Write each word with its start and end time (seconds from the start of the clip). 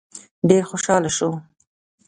ډېر 0.49 0.63
خوشحاله 0.69 1.11
شو. 1.17 1.29